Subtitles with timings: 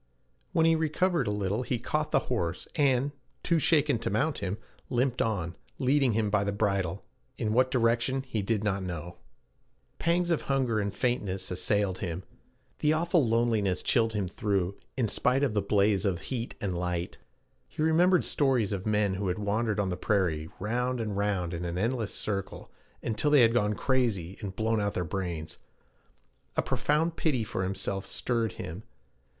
[0.51, 3.11] When he recovered a little, he caught the horse, and,
[3.43, 4.57] too shaken to mount him,
[4.89, 7.05] limped on, leading him by the bridle,
[7.37, 9.17] in what direction he did not know.
[9.99, 12.23] Pangs of hunger and faintness assailed him.
[12.79, 17.19] The awful loneliness chilled him through in spite of the blaze of heat and light.
[17.67, 21.63] He remembered stories of men who had wandered on the prairie, round and round in
[21.63, 22.71] an endless circle,
[23.03, 25.59] until they had gone crazy and blown out their brains.
[26.57, 28.81] A profound pity for himself stirred him.